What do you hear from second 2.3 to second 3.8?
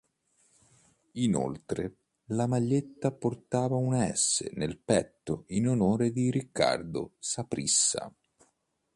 maglietta portava